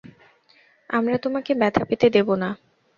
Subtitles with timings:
[0.89, 2.49] আমরা তোমাকে ব্যথা পেতে দেব না।